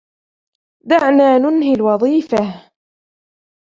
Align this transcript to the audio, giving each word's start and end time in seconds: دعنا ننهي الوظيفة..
دعنا 0.85 1.37
ننهي 1.37 1.73
الوظيفة.. 1.75 2.71